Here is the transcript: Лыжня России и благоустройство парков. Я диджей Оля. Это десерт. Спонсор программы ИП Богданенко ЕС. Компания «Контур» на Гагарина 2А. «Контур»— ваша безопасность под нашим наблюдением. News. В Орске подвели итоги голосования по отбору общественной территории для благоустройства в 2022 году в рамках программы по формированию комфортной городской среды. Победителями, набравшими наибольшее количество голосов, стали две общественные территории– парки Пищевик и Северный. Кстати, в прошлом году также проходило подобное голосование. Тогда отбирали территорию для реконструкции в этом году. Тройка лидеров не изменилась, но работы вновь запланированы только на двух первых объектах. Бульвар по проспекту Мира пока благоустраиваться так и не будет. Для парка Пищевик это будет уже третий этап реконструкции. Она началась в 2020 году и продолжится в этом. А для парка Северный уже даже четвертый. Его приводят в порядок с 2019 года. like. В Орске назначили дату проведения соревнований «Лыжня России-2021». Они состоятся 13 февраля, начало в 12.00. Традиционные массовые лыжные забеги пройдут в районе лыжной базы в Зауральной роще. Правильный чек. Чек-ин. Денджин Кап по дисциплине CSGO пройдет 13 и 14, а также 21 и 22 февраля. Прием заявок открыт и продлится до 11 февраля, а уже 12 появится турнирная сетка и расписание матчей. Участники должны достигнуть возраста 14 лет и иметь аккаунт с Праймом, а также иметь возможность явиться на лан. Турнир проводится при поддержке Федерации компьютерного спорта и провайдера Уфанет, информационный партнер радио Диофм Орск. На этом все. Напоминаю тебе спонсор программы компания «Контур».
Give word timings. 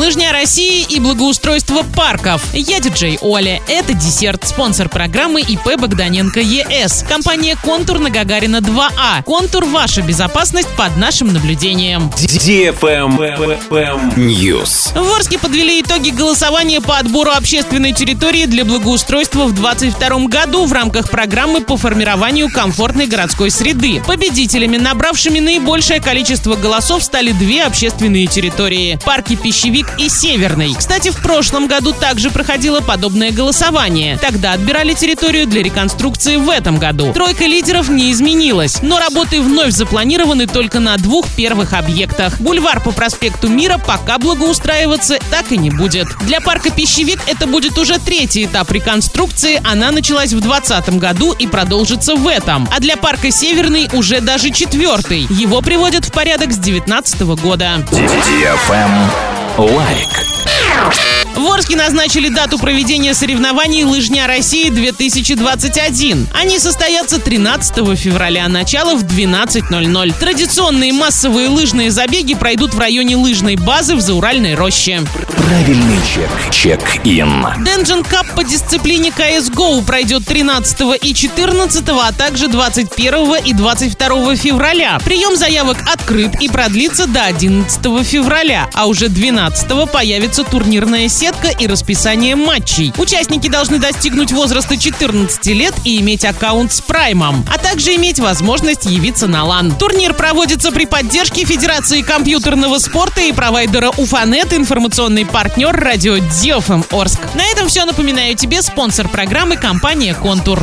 Лыжня 0.00 0.32
России 0.32 0.86
и 0.88 0.98
благоустройство 0.98 1.82
парков. 1.94 2.42
Я 2.54 2.80
диджей 2.80 3.18
Оля. 3.20 3.60
Это 3.68 3.92
десерт. 3.92 4.48
Спонсор 4.48 4.88
программы 4.88 5.42
ИП 5.42 5.78
Богданенко 5.78 6.40
ЕС. 6.40 7.04
Компания 7.06 7.54
«Контур» 7.62 7.98
на 7.98 8.08
Гагарина 8.08 8.62
2А. 8.62 9.22
«Контур»— 9.26 9.64
ваша 9.66 10.00
безопасность 10.00 10.70
под 10.74 10.96
нашим 10.96 11.34
наблюдением. 11.34 12.10
News. 14.16 14.98
В 14.98 15.12
Орске 15.12 15.38
подвели 15.38 15.82
итоги 15.82 16.08
голосования 16.08 16.80
по 16.80 16.96
отбору 16.96 17.32
общественной 17.32 17.92
территории 17.92 18.46
для 18.46 18.64
благоустройства 18.64 19.44
в 19.44 19.52
2022 19.52 20.28
году 20.28 20.64
в 20.64 20.72
рамках 20.72 21.10
программы 21.10 21.60
по 21.60 21.76
формированию 21.76 22.50
комфортной 22.50 23.06
городской 23.06 23.50
среды. 23.50 24.02
Победителями, 24.06 24.78
набравшими 24.78 25.40
наибольшее 25.40 26.00
количество 26.00 26.54
голосов, 26.54 27.04
стали 27.04 27.32
две 27.32 27.64
общественные 27.64 28.28
территории– 28.28 28.98
парки 29.04 29.36
Пищевик 29.36 29.89
и 29.98 30.08
Северный. 30.08 30.74
Кстати, 30.74 31.10
в 31.10 31.16
прошлом 31.22 31.66
году 31.66 31.92
также 31.92 32.30
проходило 32.30 32.80
подобное 32.80 33.30
голосование. 33.30 34.18
Тогда 34.18 34.52
отбирали 34.52 34.94
территорию 34.94 35.46
для 35.46 35.62
реконструкции 35.62 36.36
в 36.36 36.48
этом 36.50 36.78
году. 36.78 37.12
Тройка 37.12 37.44
лидеров 37.44 37.88
не 37.88 38.10
изменилась, 38.12 38.82
но 38.82 38.98
работы 38.98 39.40
вновь 39.40 39.72
запланированы 39.72 40.46
только 40.46 40.80
на 40.80 40.96
двух 40.96 41.28
первых 41.28 41.72
объектах. 41.72 42.40
Бульвар 42.40 42.80
по 42.80 42.92
проспекту 42.92 43.48
Мира 43.48 43.78
пока 43.78 44.18
благоустраиваться 44.18 45.18
так 45.30 45.52
и 45.52 45.56
не 45.56 45.70
будет. 45.70 46.08
Для 46.26 46.40
парка 46.40 46.70
Пищевик 46.70 47.20
это 47.26 47.46
будет 47.46 47.78
уже 47.78 47.98
третий 47.98 48.44
этап 48.44 48.70
реконструкции. 48.72 49.60
Она 49.64 49.90
началась 49.90 50.32
в 50.32 50.40
2020 50.40 50.98
году 50.98 51.32
и 51.32 51.46
продолжится 51.46 52.14
в 52.14 52.26
этом. 52.26 52.68
А 52.74 52.80
для 52.80 52.96
парка 52.96 53.30
Северный 53.30 53.88
уже 53.92 54.20
даже 54.20 54.50
четвертый. 54.50 55.26
Его 55.30 55.60
приводят 55.60 56.04
в 56.04 56.12
порядок 56.12 56.52
с 56.52 56.56
2019 56.56 57.20
года. 57.40 57.84
like. 59.58 61.19
В 61.36 61.46
Орске 61.46 61.76
назначили 61.76 62.28
дату 62.28 62.58
проведения 62.58 63.14
соревнований 63.14 63.84
«Лыжня 63.84 64.26
России-2021». 64.26 66.26
Они 66.34 66.58
состоятся 66.58 67.20
13 67.20 67.98
февраля, 67.98 68.48
начало 68.48 68.96
в 68.96 69.04
12.00. 69.04 70.14
Традиционные 70.18 70.92
массовые 70.92 71.48
лыжные 71.48 71.90
забеги 71.90 72.34
пройдут 72.34 72.74
в 72.74 72.78
районе 72.78 73.16
лыжной 73.16 73.56
базы 73.56 73.96
в 73.96 74.00
Зауральной 74.00 74.54
роще. 74.54 75.02
Правильный 75.36 75.98
чек. 76.14 76.30
Чек-ин. 76.50 77.46
Денджин 77.64 78.04
Кап 78.04 78.34
по 78.34 78.44
дисциплине 78.44 79.10
CSGO 79.10 79.84
пройдет 79.84 80.24
13 80.26 81.02
и 81.02 81.14
14, 81.14 81.84
а 81.88 82.12
также 82.12 82.48
21 82.48 83.44
и 83.44 83.52
22 83.52 84.36
февраля. 84.36 84.98
Прием 85.04 85.36
заявок 85.36 85.78
открыт 85.92 86.40
и 86.40 86.48
продлится 86.48 87.06
до 87.06 87.24
11 87.24 87.80
февраля, 88.06 88.68
а 88.74 88.86
уже 88.86 89.08
12 89.08 89.90
появится 89.90 90.44
турнирная 90.44 91.08
сетка 91.20 91.48
и 91.48 91.66
расписание 91.66 92.34
матчей. 92.34 92.94
Участники 92.96 93.46
должны 93.46 93.78
достигнуть 93.78 94.32
возраста 94.32 94.78
14 94.78 95.44
лет 95.48 95.74
и 95.84 96.00
иметь 96.00 96.24
аккаунт 96.24 96.72
с 96.72 96.80
Праймом, 96.80 97.44
а 97.54 97.58
также 97.58 97.94
иметь 97.96 98.18
возможность 98.18 98.86
явиться 98.86 99.26
на 99.26 99.44
лан. 99.44 99.70
Турнир 99.70 100.14
проводится 100.14 100.72
при 100.72 100.86
поддержке 100.86 101.44
Федерации 101.44 102.00
компьютерного 102.00 102.78
спорта 102.78 103.20
и 103.20 103.32
провайдера 103.32 103.90
Уфанет, 103.98 104.54
информационный 104.54 105.26
партнер 105.26 105.76
радио 105.76 106.16
Диофм 106.16 106.84
Орск. 106.90 107.20
На 107.34 107.44
этом 107.44 107.68
все. 107.68 107.84
Напоминаю 107.84 108.34
тебе 108.34 108.62
спонсор 108.62 109.06
программы 109.06 109.58
компания 109.58 110.14
«Контур». 110.14 110.58